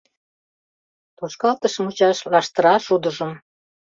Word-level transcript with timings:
Тошкалтыш 1.17 1.73
мучаш 1.83 2.17
лаштыра 2.31 2.75
шудыжым 2.85 3.31